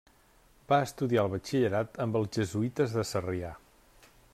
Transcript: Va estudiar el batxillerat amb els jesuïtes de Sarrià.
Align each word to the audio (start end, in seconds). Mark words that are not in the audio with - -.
Va 0.71 0.79
estudiar 0.85 1.25
el 1.25 1.29
batxillerat 1.35 2.01
amb 2.07 2.19
els 2.21 2.35
jesuïtes 2.41 2.97
de 3.01 3.09
Sarrià. 3.15 3.55